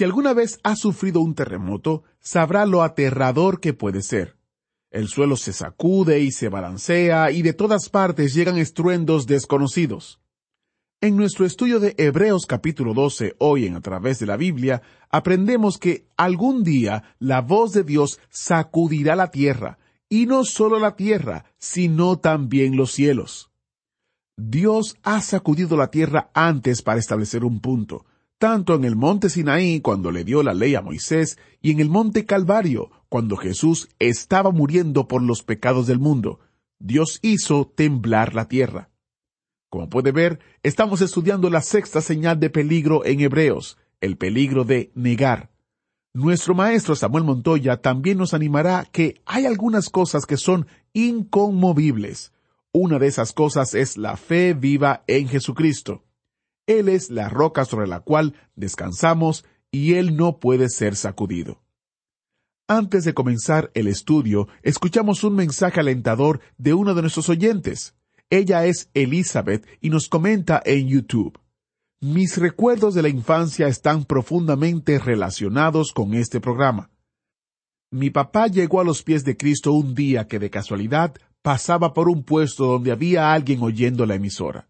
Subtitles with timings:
[0.00, 4.38] Si alguna vez ha sufrido un terremoto, sabrá lo aterrador que puede ser.
[4.90, 10.18] El suelo se sacude y se balancea y de todas partes llegan estruendos desconocidos.
[11.02, 15.76] En nuestro estudio de Hebreos capítulo 12, hoy en A través de la Biblia, aprendemos
[15.76, 21.44] que algún día la voz de Dios sacudirá la tierra, y no solo la tierra,
[21.58, 23.50] sino también los cielos.
[24.38, 28.06] Dios ha sacudido la tierra antes para establecer un punto,
[28.40, 31.90] tanto en el monte Sinaí cuando le dio la ley a Moisés y en el
[31.90, 36.40] monte Calvario cuando Jesús estaba muriendo por los pecados del mundo.
[36.78, 38.88] Dios hizo temblar la tierra.
[39.68, 44.90] Como puede ver, estamos estudiando la sexta señal de peligro en Hebreos, el peligro de
[44.94, 45.50] negar.
[46.14, 52.32] Nuestro maestro Samuel Montoya también nos animará que hay algunas cosas que son inconmovibles.
[52.72, 56.04] Una de esas cosas es la fe viva en Jesucristo.
[56.70, 61.60] Él es la roca sobre la cual descansamos y Él no puede ser sacudido.
[62.68, 67.96] Antes de comenzar el estudio, escuchamos un mensaje alentador de uno de nuestros oyentes.
[68.30, 71.40] Ella es Elizabeth y nos comenta en YouTube.
[72.00, 76.90] Mis recuerdos de la infancia están profundamente relacionados con este programa.
[77.90, 82.08] Mi papá llegó a los pies de Cristo un día que de casualidad pasaba por
[82.08, 84.69] un puesto donde había alguien oyendo la emisora.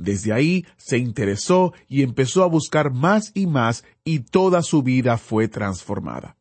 [0.00, 5.18] Desde ahí se interesó y empezó a buscar más y más y toda su vida
[5.18, 6.38] fue transformada.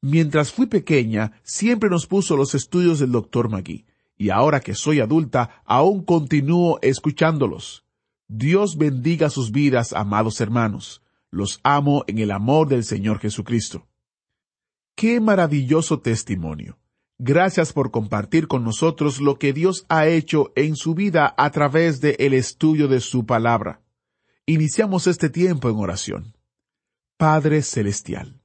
[0.00, 4.98] Mientras fui pequeña, siempre nos puso los estudios del doctor Magui, y ahora que soy
[4.98, 7.84] adulta, aún continúo escuchándolos.
[8.26, 11.00] Dios bendiga sus vidas, amados hermanos.
[11.30, 13.86] Los amo en el amor del Señor Jesucristo.
[14.96, 16.78] Qué maravilloso testimonio.
[17.18, 22.00] Gracias por compartir con nosotros lo que Dios ha hecho en su vida a través
[22.00, 23.80] del el estudio de su palabra.
[24.46, 26.36] Iniciamos este tiempo en oración.
[27.16, 28.40] Padre Celestial,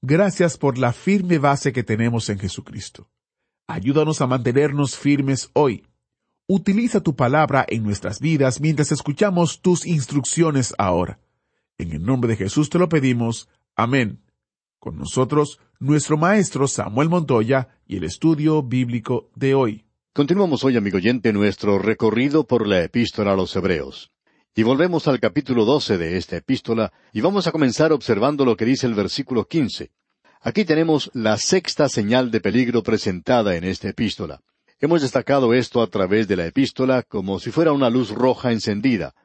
[0.00, 3.10] gracias por la firme base que tenemos en Jesucristo.
[3.66, 5.84] Ayúdanos a mantenernos firmes hoy.
[6.46, 11.18] Utiliza tu palabra en nuestras vidas mientras escuchamos tus instrucciones ahora.
[11.76, 13.48] En el nombre de Jesús te lo pedimos.
[13.74, 14.22] Amén.
[14.78, 19.84] Con nosotros, nuestro maestro Samuel Montoya y el estudio bíblico de hoy.
[20.12, 24.12] Continuamos hoy, amigo oyente, nuestro recorrido por la epístola a los Hebreos.
[24.54, 28.64] Y volvemos al capítulo 12 de esta epístola y vamos a comenzar observando lo que
[28.64, 29.90] dice el versículo 15.
[30.40, 34.40] Aquí tenemos la sexta señal de peligro presentada en esta epístola.
[34.78, 39.16] Hemos destacado esto a través de la epístola como si fuera una luz roja encendida.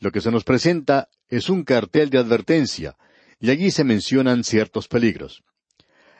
[0.00, 2.96] Lo que se nos presenta es un cartel de advertencia,
[3.40, 5.44] y allí se mencionan ciertos peligros.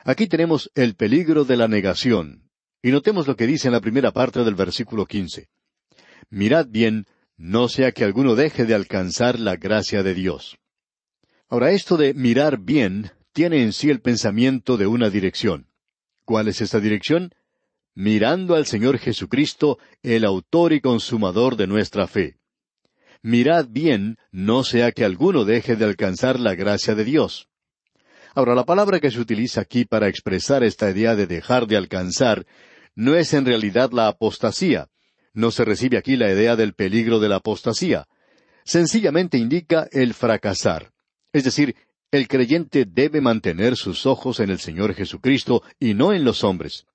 [0.03, 2.49] Aquí tenemos el peligro de la negación,
[2.81, 5.49] y notemos lo que dice en la primera parte del versículo quince.
[6.29, 7.05] Mirad bien,
[7.37, 10.57] no sea que alguno deje de alcanzar la gracia de Dios.
[11.47, 15.67] Ahora, esto de mirar bien tiene en sí el pensamiento de una dirección.
[16.25, 17.33] ¿Cuál es esta dirección?
[17.95, 22.39] Mirando al Señor Jesucristo, el autor y consumador de nuestra fe
[23.21, 27.47] mirad bien, no sea que alguno deje de alcanzar la gracia de Dios.
[28.35, 32.45] Ahora, la palabra que se utiliza aquí para expresar esta idea de dejar de alcanzar
[32.95, 34.87] no es en realidad la apostasía.
[35.33, 38.07] No se recibe aquí la idea del peligro de la apostasía.
[38.63, 40.91] Sencillamente indica el fracasar.
[41.31, 41.75] Es decir,
[42.11, 46.85] el creyente debe mantener sus ojos en el Señor Jesucristo y no en los hombres.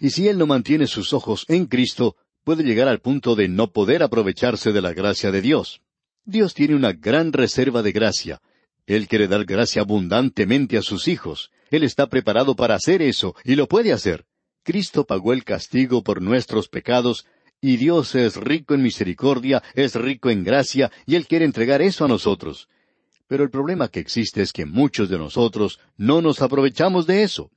[0.00, 3.72] Y si él no mantiene sus ojos en Cristo, puede llegar al punto de no
[3.72, 5.82] poder aprovecharse de la gracia de Dios.
[6.24, 8.40] Dios tiene una gran reserva de gracia.
[8.86, 11.50] Él quiere dar gracia abundantemente a sus hijos.
[11.70, 14.26] Él está preparado para hacer eso, y lo puede hacer.
[14.62, 17.26] Cristo pagó el castigo por nuestros pecados,
[17.60, 22.04] y Dios es rico en misericordia, es rico en gracia, y Él quiere entregar eso
[22.04, 22.68] a nosotros.
[23.28, 27.50] Pero el problema que existe es que muchos de nosotros no nos aprovechamos de eso.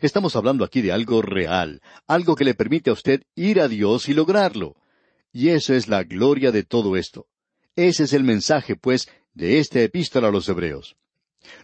[0.00, 4.08] Estamos hablando aquí de algo real, algo que le permite a usted ir a Dios
[4.08, 4.76] y lograrlo.
[5.32, 7.26] Y eso es la gloria de todo esto.
[7.76, 10.96] Ese es el mensaje, pues, de esta epístola a los Hebreos.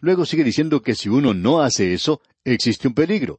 [0.01, 3.39] Luego sigue diciendo que si uno no hace eso, existe un peligro.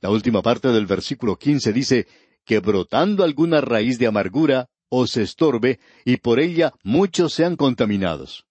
[0.00, 2.06] La última parte del versículo quince dice
[2.44, 8.46] que brotando alguna raíz de amargura os estorbe y por ella muchos sean contaminados.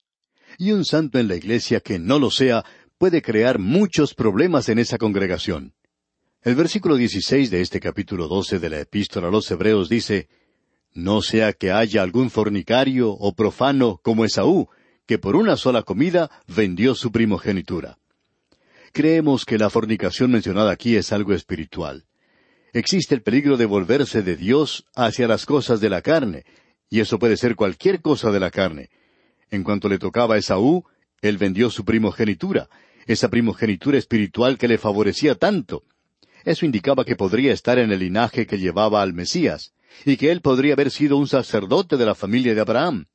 [0.57, 2.63] Y un santo en la iglesia que no lo sea
[2.97, 5.73] puede crear muchos problemas en esa congregación.
[6.41, 10.29] El versículo 16 de este capítulo 12 de la epístola a los Hebreos dice,
[10.93, 14.69] No sea que haya algún fornicario o profano como Esaú,
[15.05, 17.97] que por una sola comida vendió su primogenitura.
[18.91, 22.05] Creemos que la fornicación mencionada aquí es algo espiritual.
[22.73, 26.43] Existe el peligro de volverse de Dios hacia las cosas de la carne,
[26.89, 28.89] y eso puede ser cualquier cosa de la carne.
[29.51, 30.85] En cuanto le tocaba a Esaú,
[31.21, 32.69] él vendió su primogenitura,
[33.05, 35.83] esa primogenitura espiritual que le favorecía tanto.
[36.43, 39.73] Eso indicaba que podría estar en el linaje que llevaba al Mesías,
[40.05, 43.05] y que él podría haber sido un sacerdote de la familia de Abraham.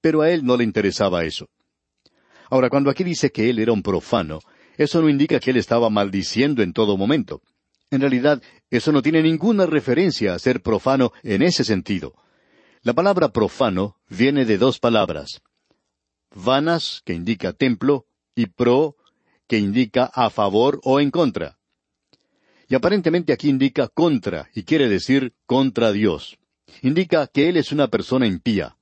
[0.00, 1.48] Pero a él no le interesaba eso.
[2.50, 4.40] Ahora, cuando aquí dice que él era un profano,
[4.76, 7.42] eso no indica que él estaba maldiciendo en todo momento.
[7.90, 12.14] En realidad, eso no tiene ninguna referencia a ser profano en ese sentido.
[12.82, 15.42] La palabra profano viene de dos palabras.
[16.34, 18.96] Vanas, que indica templo, y pro,
[19.46, 21.58] que indica a favor o en contra.
[22.70, 26.38] Y aparentemente aquí indica contra, y quiere decir contra Dios.
[26.82, 28.76] Indica que él es una persona impía.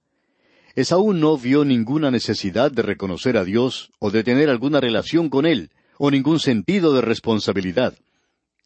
[0.74, 5.46] Esaú no vio ninguna necesidad de reconocer a Dios o de tener alguna relación con
[5.46, 7.94] él, o ningún sentido de responsabilidad.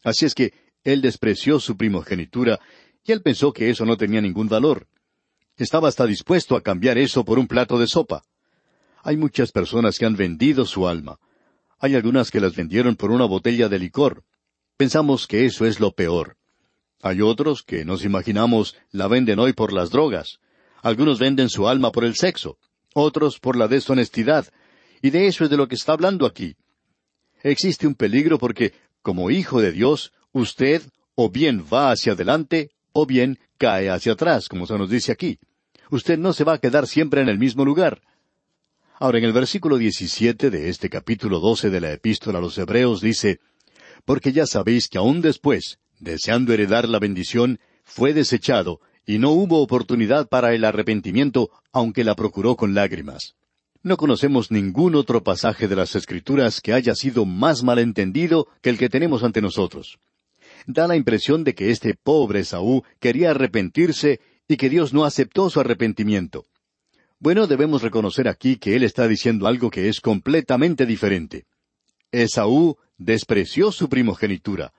[0.03, 2.59] Así es que él despreció su primogenitura,
[3.05, 4.89] y él pensó que eso no tenía ningún valor.
[5.57, 8.25] Estaba hasta dispuesto a cambiar eso por un plato de sopa.
[9.05, 11.21] Hay muchas personas que han vendido su alma.
[11.79, 14.25] Hay algunas que las vendieron por una botella de licor.
[14.77, 16.37] Pensamos que eso es lo peor.
[17.03, 20.39] Hay otros que nos imaginamos la venden hoy por las drogas.
[20.83, 22.59] Algunos venden su alma por el sexo,
[22.95, 24.47] otros por la deshonestidad.
[25.01, 26.57] Y de eso es de lo que está hablando aquí.
[27.43, 28.73] Existe un peligro porque,
[29.03, 30.83] como hijo de Dios, usted
[31.15, 35.39] o bien va hacia adelante o bien cae hacia atrás, como se nos dice aquí.
[35.91, 38.01] Usted no se va a quedar siempre en el mismo lugar.
[38.99, 43.01] Ahora, en el versículo 17 de este capítulo 12 de la epístola a los Hebreos
[43.01, 43.41] dice,
[44.05, 49.61] Porque ya sabéis que aún después, deseando heredar la bendición, fue desechado, y no hubo
[49.61, 53.35] oportunidad para el arrepentimiento, aunque la procuró con lágrimas.
[53.83, 58.79] No conocemos ningún otro pasaje de las Escrituras que haya sido más malentendido que el
[58.79, 59.99] que tenemos ante nosotros.
[60.67, 65.51] Da la impresión de que este pobre Saúl quería arrepentirse y que Dios no aceptó
[65.51, 66.45] su arrepentimiento.
[67.19, 71.47] Bueno, debemos reconocer aquí que él está diciendo algo que es completamente diferente.
[72.12, 74.73] Esaú despreció su primogenitura,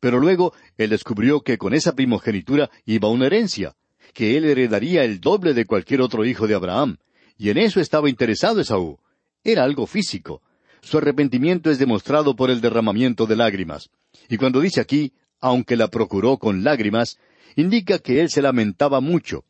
[0.00, 3.74] pero luego él descubrió que con esa primogenitura iba una herencia,
[4.14, 6.96] que él heredaría el doble de cualquier otro hijo de Abraham,
[7.36, 8.98] y en eso estaba interesado Esaú.
[9.44, 10.42] Era algo físico.
[10.80, 13.90] Su arrepentimiento es demostrado por el derramamiento de lágrimas.
[14.28, 17.18] Y cuando dice aquí, aunque la procuró con lágrimas,
[17.54, 19.44] indica que él se lamentaba mucho,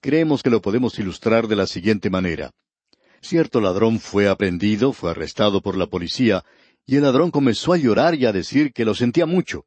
[0.00, 2.52] creemos que lo podemos ilustrar de la siguiente manera.
[3.22, 6.44] Cierto ladrón fue aprendido, fue arrestado por la policía,
[6.84, 9.64] y el ladrón comenzó a llorar y a decir que lo sentía mucho.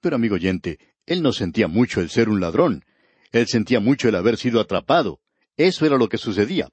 [0.00, 2.84] Pero, amigo oyente, él no sentía mucho el ser un ladrón.
[3.30, 5.20] Él sentía mucho el haber sido atrapado.
[5.56, 6.68] Eso era lo que sucedía.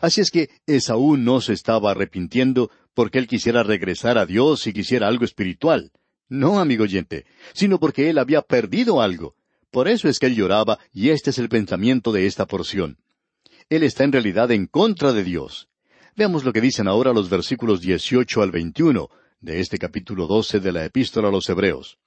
[0.00, 4.72] Así es que Esaú no se estaba arrepintiendo porque él quisiera regresar a Dios y
[4.72, 5.92] quisiera algo espiritual.
[6.30, 9.34] No, amigo oyente, sino porque él había perdido algo.
[9.70, 12.98] Por eso es que él lloraba, y este es el pensamiento de esta porción.
[13.70, 15.68] Él está en realidad en contra de Dios.
[16.16, 20.72] Veamos lo que dicen ahora los versículos 18 al 21 de este capítulo 12 de
[20.72, 21.98] la epístola a los Hebreos.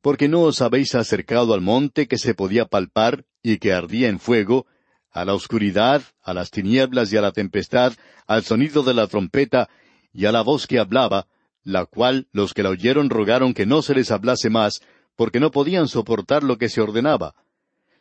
[0.00, 4.18] Porque no os habéis acercado al monte que se podía palpar y que ardía en
[4.18, 4.66] fuego,
[5.10, 7.92] a la oscuridad, a las tinieblas y a la tempestad,
[8.26, 9.68] al sonido de la trompeta
[10.14, 11.26] y a la voz que hablaba,
[11.62, 14.80] la cual los que la oyeron rogaron que no se les hablase más,
[15.16, 17.34] porque no podían soportar lo que se ordenaba.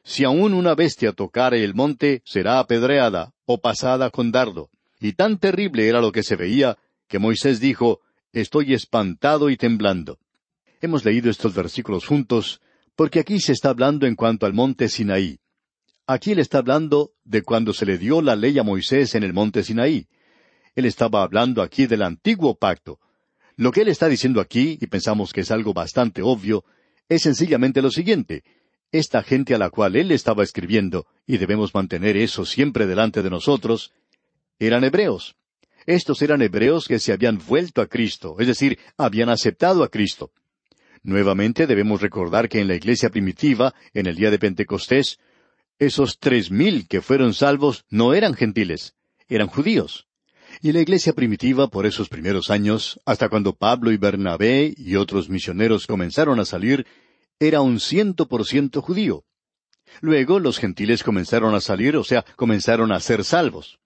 [0.04, 4.70] Si aún una bestia tocare el monte, será apedreada o pasada con dardo.
[5.00, 6.78] Y tan terrible era lo que se veía,
[7.08, 8.02] que Moisés dijo,
[8.32, 10.20] Estoy espantado y temblando.
[10.82, 12.62] Hemos leído estos versículos juntos,
[12.96, 15.40] porque aquí se está hablando en cuanto al monte Sinaí.
[16.06, 19.34] Aquí él está hablando de cuando se le dio la ley a Moisés en el
[19.34, 20.08] monte Sinaí.
[20.76, 23.00] Él estaba hablando aquí del antiguo pacto.
[23.56, 26.64] Lo que él está diciendo aquí, y pensamos que es algo bastante obvio,
[27.10, 28.44] es sencillamente lo siguiente.
[28.92, 33.30] Esta gente a la cual él estaba escribiendo, y debemos mantener eso siempre delante de
[33.30, 33.92] nosotros,
[34.58, 35.36] eran hebreos.
[35.86, 40.32] Estos eran hebreos que se habían vuelto a Cristo, es decir, habían aceptado a Cristo.
[41.04, 45.18] Nuevamente debemos recordar que en la iglesia primitiva, en el día de Pentecostés,
[45.78, 48.96] esos tres mil que fueron salvos no eran gentiles,
[49.30, 50.08] eran judíos.
[50.62, 55.30] Y la iglesia primitiva por esos primeros años, hasta cuando Pablo y Bernabé y otros
[55.30, 56.86] misioneros comenzaron a salir,
[57.40, 59.24] era un ciento por ciento judío.
[60.02, 63.80] Luego los gentiles comenzaron a salir, o sea, comenzaron a ser salvos.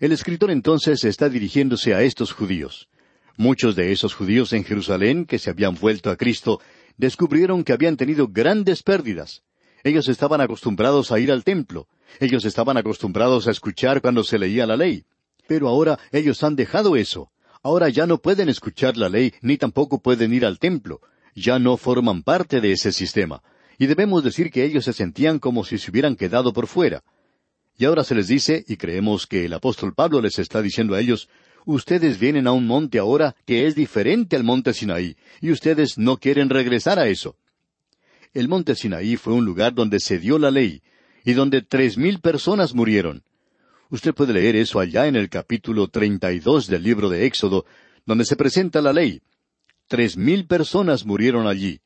[0.00, 2.88] El escritor entonces está dirigiéndose a estos judíos.
[3.36, 6.60] Muchos de esos judíos en Jerusalén que se habían vuelto a Cristo
[6.96, 9.42] descubrieron que habían tenido grandes pérdidas.
[9.84, 11.86] Ellos estaban acostumbrados a ir al templo.
[12.18, 15.04] Ellos estaban acostumbrados a escuchar cuando se leía la ley.
[15.46, 17.30] Pero ahora ellos han dejado eso.
[17.62, 21.00] Ahora ya no pueden escuchar la ley ni tampoco pueden ir al templo.
[21.40, 23.42] Ya no forman parte de ese sistema.
[23.78, 27.02] Y debemos decir que ellos se sentían como si se hubieran quedado por fuera.
[27.78, 31.00] Y ahora se les dice, y creemos que el apóstol Pablo les está diciendo a
[31.00, 31.30] ellos,
[31.64, 36.18] ustedes vienen a un monte ahora que es diferente al monte Sinaí, y ustedes no
[36.18, 37.36] quieren regresar a eso.
[38.34, 40.82] El monte Sinaí fue un lugar donde se dio la ley,
[41.24, 43.22] y donde tres mil personas murieron.
[43.88, 47.64] Usted puede leer eso allá en el capítulo treinta y dos del libro de Éxodo,
[48.04, 49.22] donde se presenta la ley.
[49.90, 51.80] Tres mil personas murieron allí.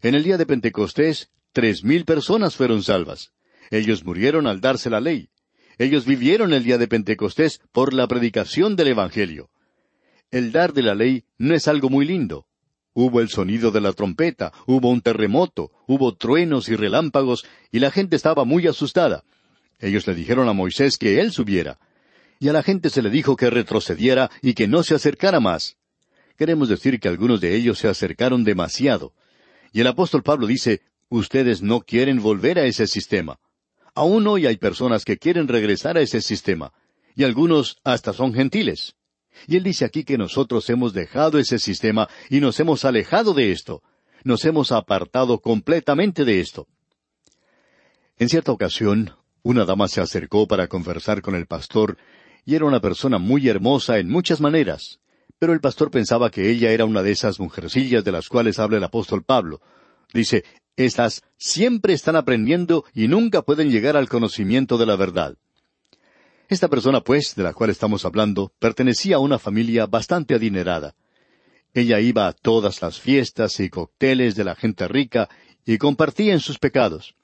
[0.00, 3.32] En el día de Pentecostés, tres mil personas fueron salvas.
[3.72, 5.28] Ellos murieron al darse la ley.
[5.76, 9.50] Ellos vivieron el día de Pentecostés por la predicación del Evangelio.
[10.30, 12.46] El dar de la ley no es algo muy lindo.
[12.92, 17.90] Hubo el sonido de la trompeta, hubo un terremoto, hubo truenos y relámpagos, y la
[17.90, 19.24] gente estaba muy asustada.
[19.80, 21.80] Ellos le dijeron a Moisés que él subiera.
[22.38, 25.76] Y a la gente se le dijo que retrocediera y que no se acercara más.
[26.40, 29.12] Queremos decir que algunos de ellos se acercaron demasiado.
[29.74, 30.80] Y el apóstol Pablo dice,
[31.10, 33.38] ustedes no quieren volver a ese sistema.
[33.94, 36.72] Aún hoy hay personas que quieren regresar a ese sistema,
[37.14, 38.94] y algunos hasta son gentiles.
[39.46, 43.52] Y él dice aquí que nosotros hemos dejado ese sistema y nos hemos alejado de
[43.52, 43.82] esto.
[44.24, 46.66] Nos hemos apartado completamente de esto.
[48.16, 51.98] En cierta ocasión, una dama se acercó para conversar con el pastor,
[52.46, 55.00] y era una persona muy hermosa en muchas maneras.
[55.40, 58.76] Pero el pastor pensaba que ella era una de esas mujercillas de las cuales habla
[58.76, 59.62] el apóstol Pablo.
[60.12, 60.44] Dice,
[60.76, 65.36] estas siempre están aprendiendo y nunca pueden llegar al conocimiento de la verdad.
[66.50, 70.94] Esta persona, pues, de la cual estamos hablando, pertenecía a una familia bastante adinerada.
[71.72, 75.30] Ella iba a todas las fiestas y cócteles de la gente rica
[75.64, 77.14] y compartía en sus pecados.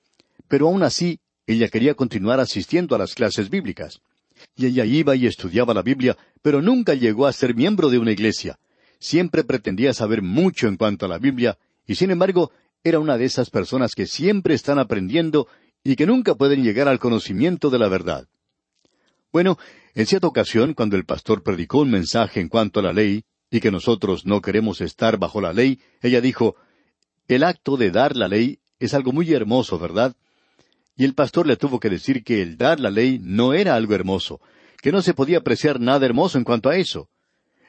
[0.49, 4.01] Pero aún así, ella quería continuar asistiendo a las clases bíblicas.
[4.57, 8.13] Y ella iba y estudiaba la Biblia, pero nunca llegó a ser miembro de una
[8.13, 8.59] iglesia.
[8.99, 12.51] Siempre pretendía saber mucho en cuanto a la Biblia, y sin embargo
[12.83, 15.47] era una de esas personas que siempre están aprendiendo
[15.85, 18.27] y que nunca pueden llegar al conocimiento de la verdad.
[19.33, 19.59] Bueno,
[19.95, 23.61] en cierta ocasión, cuando el pastor predicó un mensaje en cuanto a la ley, y
[23.61, 26.57] que nosotros no queremos estar bajo la ley, ella dijo,
[27.29, 30.17] El acto de dar la ley es algo muy hermoso, ¿verdad?
[30.97, 33.95] Y el pastor le tuvo que decir que el dar la ley no era algo
[33.95, 34.41] hermoso,
[34.81, 37.11] que no se podía apreciar nada hermoso en cuanto a eso.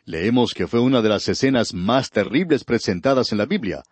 [0.06, 3.84] Leemos que fue una de las escenas más terribles presentadas en la Biblia.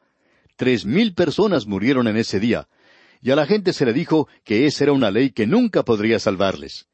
[0.56, 2.70] Tres mil personas murieron en ese día,
[3.22, 6.18] y a la gente se le dijo que esa era una ley que nunca podría
[6.20, 6.88] salvarles.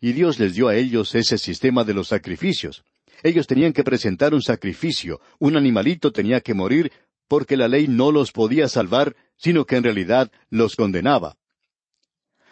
[0.00, 2.84] Y Dios les dio a ellos ese sistema de los sacrificios.
[3.24, 6.92] Ellos tenían que presentar un sacrificio, un animalito tenía que morir,
[7.26, 11.36] porque la ley no los podía salvar, sino que en realidad los condenaba.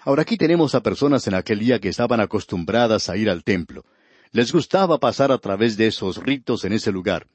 [0.03, 3.85] Ahora aquí tenemos a personas en aquel día que estaban acostumbradas a ir al templo.
[4.33, 7.27] Les gustaba pasar a través de esos ritos en ese lugar.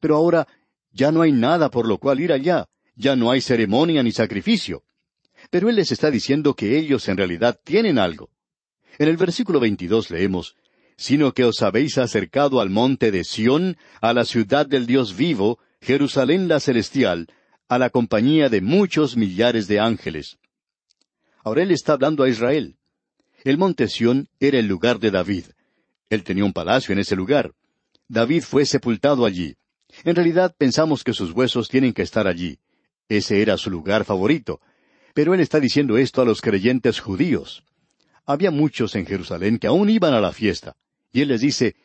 [0.00, 0.46] Pero ahora
[0.92, 4.82] ya no hay nada por lo cual ir allá, ya no hay ceremonia ni sacrificio.
[5.50, 8.30] Pero Él les está diciendo que ellos en realidad tienen algo.
[8.98, 10.56] En el versículo 22 leemos,
[10.96, 15.58] sino que os habéis acercado al monte de Sión, a la ciudad del Dios vivo,
[15.82, 17.28] Jerusalén la celestial,
[17.68, 20.38] a la compañía de muchos millares de ángeles.
[21.46, 22.74] Ahora él está hablando a Israel.
[23.44, 25.44] El monte Sión era el lugar de David.
[26.10, 27.52] Él tenía un palacio en ese lugar.
[28.08, 29.54] David fue sepultado allí.
[30.02, 32.58] En realidad pensamos que sus huesos tienen que estar allí.
[33.08, 34.60] Ese era su lugar favorito.
[35.14, 37.62] Pero él está diciendo esto a los creyentes judíos.
[38.24, 40.74] Había muchos en Jerusalén que aún iban a la fiesta.
[41.12, 41.76] Y él les dice,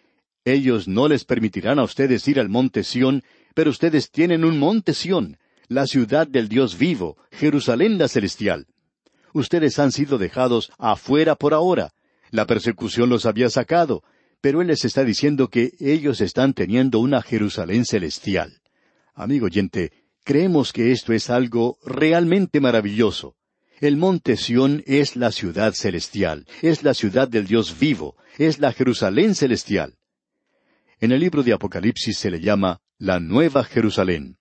[0.44, 3.22] ellos no les permitirán a ustedes ir al monte Sión,
[3.54, 5.38] pero ustedes tienen un monte Sión,
[5.68, 8.66] la ciudad del Dios vivo, Jerusalén la celestial.
[9.34, 11.92] Ustedes han sido dejados afuera por ahora.
[12.30, 14.04] La persecución los había sacado,
[14.42, 18.62] pero Él les está diciendo que ellos están teniendo una Jerusalén celestial.
[19.14, 19.92] Amigo oyente,
[20.24, 23.36] creemos que esto es algo realmente maravilloso.
[23.80, 28.74] El monte Sión es la ciudad celestial, es la ciudad del Dios vivo, es la
[28.74, 29.96] Jerusalén celestial.
[31.00, 34.38] En el libro de Apocalipsis se le llama la Nueva Jerusalén.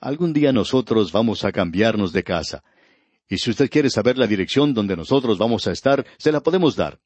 [0.00, 2.62] Algún día nosotros vamos a cambiarnos de casa.
[3.28, 6.76] Y si usted quiere saber la dirección donde nosotros vamos a estar, se la podemos
[6.76, 6.98] dar.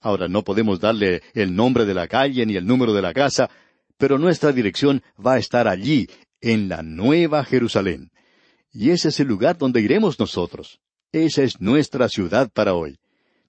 [0.00, 3.48] Ahora no podemos darle el nombre de la calle ni el número de la casa,
[3.96, 6.08] pero nuestra dirección va a estar allí,
[6.40, 8.10] en la Nueva Jerusalén.
[8.72, 10.80] Y ese es el lugar donde iremos nosotros.
[11.12, 12.98] Esa es nuestra ciudad para hoy.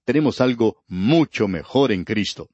[0.04, 2.50] tenemos algo mucho mejor en Cristo.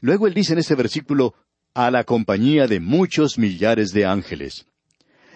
[0.00, 1.34] Luego él dice en ese versículo,
[1.74, 4.66] a la compañía de muchos millares de ángeles.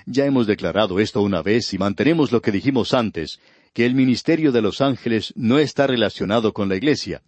[0.07, 3.41] Ya hemos declarado esto una vez y mantenemos lo que dijimos antes,
[3.73, 7.23] que el ministerio de los ángeles no está relacionado con la iglesia.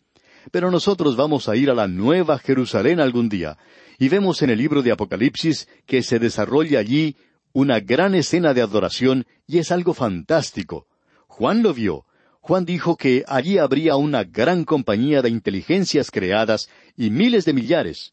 [0.50, 3.56] Pero nosotros vamos a ir a la nueva Jerusalén algún día,
[3.98, 7.16] y vemos en el libro de Apocalipsis que se desarrolla allí
[7.52, 10.86] una gran escena de adoración y es algo fantástico.
[11.28, 12.04] Juan lo vio.
[12.40, 18.12] Juan dijo que allí habría una gran compañía de inteligencias creadas y miles de millares.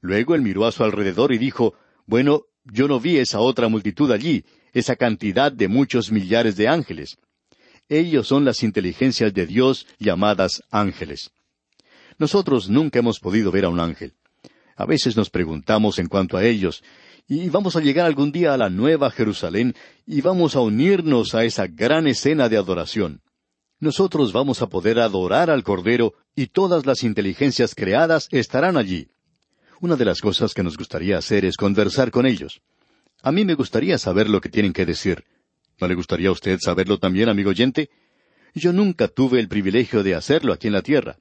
[0.00, 1.74] Luego él miró a su alrededor y dijo,
[2.06, 7.18] Bueno, yo no vi esa otra multitud allí, esa cantidad de muchos millares de ángeles.
[7.88, 11.30] Ellos son las inteligencias de Dios llamadas ángeles.
[12.18, 14.14] Nosotros nunca hemos podido ver a un ángel.
[14.76, 16.82] A veces nos preguntamos en cuanto a ellos,
[17.28, 19.74] y vamos a llegar algún día a la Nueva Jerusalén
[20.04, 23.22] y vamos a unirnos a esa gran escena de adoración.
[23.78, 29.08] Nosotros vamos a poder adorar al Cordero y todas las inteligencias creadas estarán allí.
[29.80, 32.60] Una de las cosas que nos gustaría hacer es conversar con ellos.
[33.22, 35.24] A mí me gustaría saber lo que tienen que decir.
[35.80, 37.90] ¿No le gustaría a usted saberlo también, amigo oyente?
[38.54, 41.18] Yo nunca tuve el privilegio de hacerlo aquí en la tierra.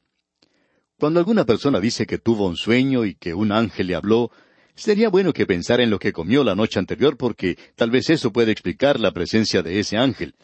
[1.00, 4.32] Cuando alguna persona dice que tuvo un sueño y que un ángel le habló,
[4.80, 8.32] Sería bueno que pensara en lo que comió la noche anterior porque tal vez eso
[8.32, 10.36] puede explicar la presencia de ese ángel.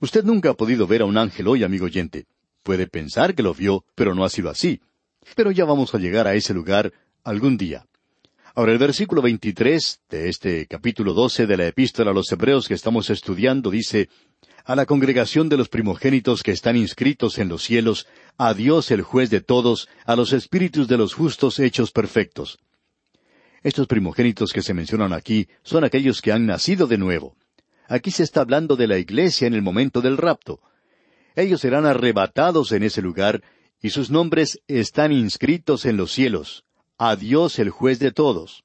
[0.00, 2.26] Usted nunca ha podido ver a un ángel hoy, amigo oyente.
[2.62, 4.82] Puede pensar que lo vio, pero no ha sido así.
[5.34, 6.92] Pero ya vamos a llegar a ese lugar
[7.28, 7.86] algún día.
[8.54, 12.74] Ahora el versículo 23 de este capítulo 12 de la epístola a los Hebreos que
[12.74, 14.08] estamos estudiando dice,
[14.64, 18.06] A la congregación de los primogénitos que están inscritos en los cielos,
[18.38, 22.58] a Dios el juez de todos, a los espíritus de los justos hechos perfectos.
[23.62, 27.36] Estos primogénitos que se mencionan aquí son aquellos que han nacido de nuevo.
[27.88, 30.60] Aquí se está hablando de la iglesia en el momento del rapto.
[31.36, 33.42] Ellos serán arrebatados en ese lugar
[33.82, 36.64] y sus nombres están inscritos en los cielos.
[36.98, 38.64] A Dios el juez de todos.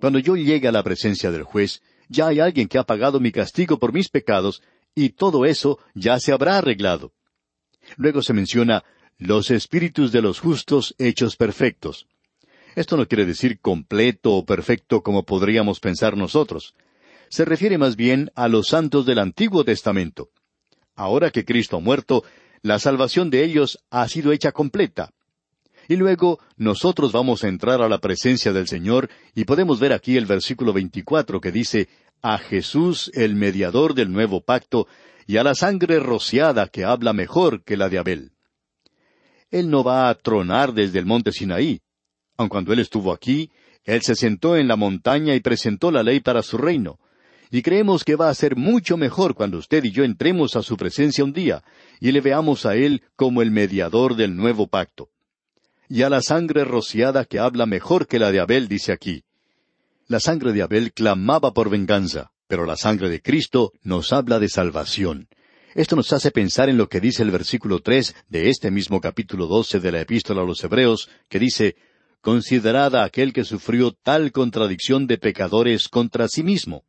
[0.00, 3.32] Cuando yo llegue a la presencia del juez, ya hay alguien que ha pagado mi
[3.32, 4.62] castigo por mis pecados
[4.94, 7.12] y todo eso ya se habrá arreglado.
[7.96, 8.82] Luego se menciona
[9.18, 12.06] los espíritus de los justos hechos perfectos.
[12.76, 16.74] Esto no quiere decir completo o perfecto como podríamos pensar nosotros.
[17.28, 20.30] Se refiere más bien a los santos del Antiguo Testamento.
[20.96, 22.24] Ahora que Cristo ha muerto,
[22.62, 25.12] la salvación de ellos ha sido hecha completa.
[25.88, 30.16] Y luego nosotros vamos a entrar a la presencia del Señor y podemos ver aquí
[30.16, 31.88] el versículo 24 que dice,
[32.22, 34.86] a Jesús el mediador del nuevo pacto
[35.26, 38.32] y a la sangre rociada que habla mejor que la de Abel.
[39.50, 41.80] Él no va a tronar desde el monte Sinaí,
[42.36, 43.50] Aun cuando Él estuvo aquí,
[43.84, 46.98] Él se sentó en la montaña y presentó la ley para su reino.
[47.50, 50.76] Y creemos que va a ser mucho mejor cuando usted y yo entremos a su
[50.76, 51.62] presencia un día
[52.00, 55.10] y le veamos a Él como el mediador del nuevo pacto.
[55.88, 59.24] Y a la sangre rociada que habla mejor que la de Abel, dice aquí.
[60.06, 64.48] La sangre de Abel clamaba por venganza, pero la sangre de Cristo nos habla de
[64.48, 65.28] salvación.
[65.74, 69.46] Esto nos hace pensar en lo que dice el versículo tres de este mismo capítulo
[69.46, 71.76] doce de la Epístola a los Hebreos, que dice
[72.20, 76.84] considerad a aquel que sufrió tal contradicción de pecadores contra sí mismo.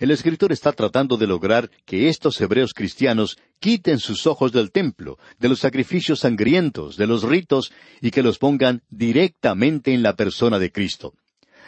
[0.00, 5.18] El escritor está tratando de lograr que estos hebreos cristianos quiten sus ojos del templo,
[5.38, 10.58] de los sacrificios sangrientos, de los ritos, y que los pongan directamente en la persona
[10.58, 11.14] de Cristo.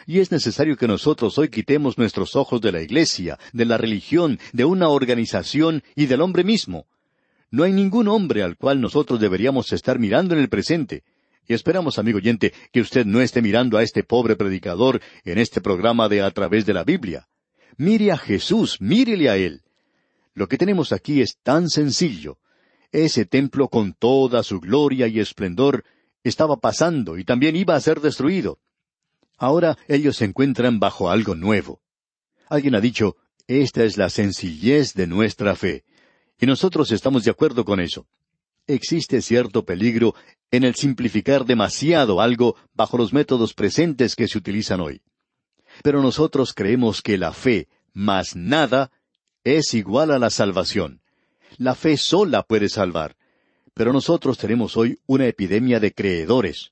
[0.05, 4.39] Y es necesario que nosotros hoy quitemos nuestros ojos de la Iglesia, de la religión,
[4.53, 6.85] de una organización y del hombre mismo.
[7.49, 11.03] No hay ningún hombre al cual nosotros deberíamos estar mirando en el presente,
[11.47, 15.61] y esperamos, amigo oyente, que usted no esté mirando a este pobre predicador en este
[15.61, 17.27] programa de A través de la Biblia.
[17.77, 19.61] Mire a Jesús, mírele a Él.
[20.33, 22.39] Lo que tenemos aquí es tan sencillo.
[22.91, 25.83] Ese templo con toda su gloria y esplendor
[26.23, 28.59] estaba pasando y también iba a ser destruido.
[29.37, 31.81] Ahora ellos se encuentran bajo algo nuevo.
[32.49, 35.85] Alguien ha dicho, esta es la sencillez de nuestra fe.
[36.39, 38.07] Y nosotros estamos de acuerdo con eso
[38.67, 40.13] existe cierto peligro
[40.51, 45.01] en el simplificar demasiado algo bajo los métodos presentes que se utilizan hoy.
[45.83, 48.91] Pero nosotros creemos que la fe, más nada,
[49.43, 51.01] es igual a la salvación.
[51.57, 53.15] La fe sola puede salvar.
[53.73, 56.71] Pero nosotros tenemos hoy una epidemia de creedores.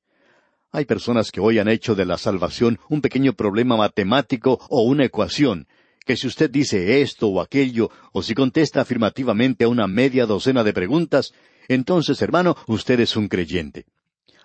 [0.71, 5.05] Hay personas que hoy han hecho de la salvación un pequeño problema matemático o una
[5.05, 5.67] ecuación,
[6.05, 10.63] que si usted dice esto o aquello, o si contesta afirmativamente a una media docena
[10.63, 11.33] de preguntas,
[11.67, 13.85] entonces, hermano, usted es un creyente.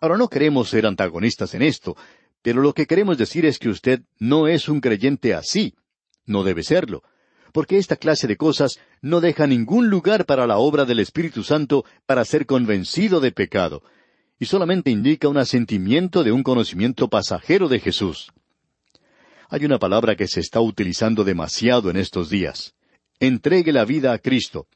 [0.01, 1.97] Ahora no queremos ser antagonistas en esto,
[2.43, 5.75] pero lo que queremos decir es que usted no es un creyente así.
[6.27, 7.03] No debe serlo.
[7.53, 11.85] porque esta clase de cosas no deja ningún lugar para la obra del Espíritu Santo
[12.07, 13.83] para ser convencido de pecado,
[14.39, 18.33] y solamente indica un asentimiento de un conocimiento pasajero de Jesús.
[19.49, 22.75] Hay una palabra que se está utilizando demasiado en estos días.
[23.19, 24.69] Entregue la vida a Cristo.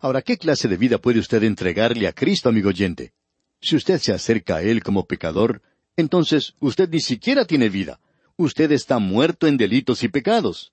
[0.00, 3.12] Ahora, ¿qué clase de vida puede usted entregarle a Cristo, amigo oyente?
[3.60, 5.62] Si usted se acerca a Él como pecador,
[5.96, 8.00] entonces usted ni siquiera tiene vida.
[8.36, 10.72] Usted está muerto en delitos y pecados.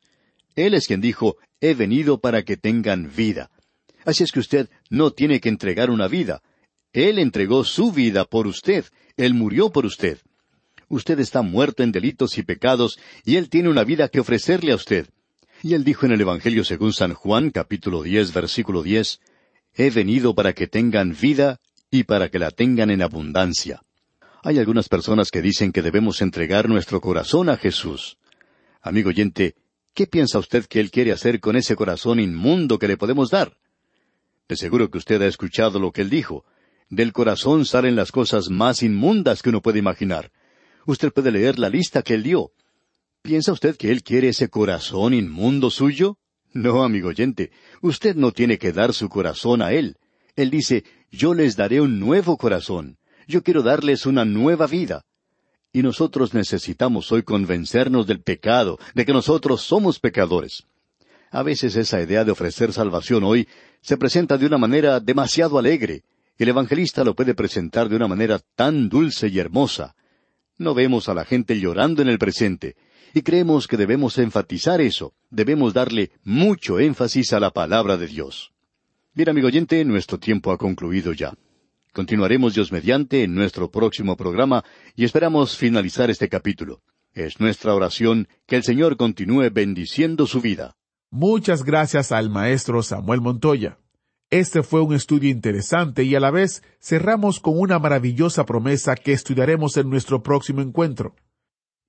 [0.55, 3.49] Él es quien dijo, he venido para que tengan vida.
[4.05, 6.41] Así es que usted no tiene que entregar una vida.
[6.93, 8.85] Él entregó su vida por usted.
[9.17, 10.19] Él murió por usted.
[10.87, 14.75] Usted está muerto en delitos y pecados, y Él tiene una vida que ofrecerle a
[14.75, 15.07] usted.
[15.61, 19.19] Y Él dijo en el Evangelio según San Juan, capítulo diez, versículo diez,
[19.75, 21.59] He venido para que tengan vida
[21.91, 23.83] y para que la tengan en abundancia.
[24.41, 28.17] Hay algunas personas que dicen que debemos entregar nuestro corazón a Jesús.
[28.81, 29.55] Amigo oyente,
[29.93, 33.57] ¿qué piensa usted que Él quiere hacer con ese corazón inmundo que le podemos dar?
[34.47, 36.45] De seguro que usted ha escuchado lo que Él dijo.
[36.89, 40.31] Del corazón salen las cosas más inmundas que uno puede imaginar.
[40.85, 42.51] Usted puede leer la lista que Él dio.
[43.21, 46.17] ¿Piensa usted que Él quiere ese corazón inmundo suyo?
[46.53, 49.97] No, amigo oyente, usted no tiene que dar su corazón a Él.
[50.37, 52.98] Él dice, yo les daré un nuevo corazón.
[53.29, 55.03] Yo quiero darles una nueva vida.
[55.71, 60.63] Y nosotros necesitamos hoy convencernos del pecado, de que nosotros somos pecadores.
[61.29, 63.47] A veces esa idea de ofrecer salvación hoy
[63.81, 66.01] se presenta de una manera demasiado alegre.
[66.39, 69.95] El evangelista lo puede presentar de una manera tan dulce y hermosa.
[70.57, 72.77] No vemos a la gente llorando en el presente,
[73.13, 78.51] y creemos que debemos enfatizar eso, debemos darle mucho énfasis a la palabra de Dios.
[79.13, 81.35] Bien, amigo oyente, nuestro tiempo ha concluido ya.
[81.93, 84.63] Continuaremos Dios mediante en nuestro próximo programa
[84.95, 86.81] y esperamos finalizar este capítulo.
[87.13, 90.75] Es nuestra oración que el Señor continúe bendiciendo su vida.
[91.09, 93.79] Muchas gracias al maestro Samuel Montoya.
[94.29, 99.11] Este fue un estudio interesante y a la vez cerramos con una maravillosa promesa que
[99.11, 101.15] estudiaremos en nuestro próximo encuentro.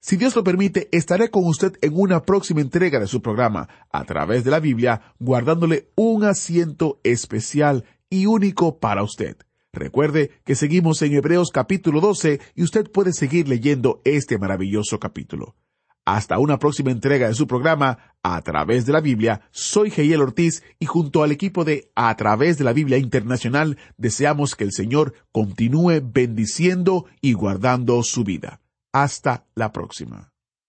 [0.00, 4.04] Si Dios lo permite, estaré con usted en una próxima entrega de su programa a
[4.04, 9.36] través de la Biblia, guardándole un asiento especial y único para usted.
[9.72, 15.56] Recuerde que seguimos en Hebreos capítulo 12 y usted puede seguir leyendo este maravilloso capítulo.
[16.04, 20.62] Hasta una próxima entrega de su programa A través de la Biblia, soy Geiel Ortiz
[20.78, 25.14] y junto al equipo de A través de la Biblia Internacional deseamos que el Señor
[25.32, 28.60] continúe bendiciendo y guardando su vida.
[28.92, 30.31] Hasta la próxima.